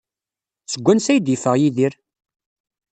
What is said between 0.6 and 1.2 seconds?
Seg wansi ay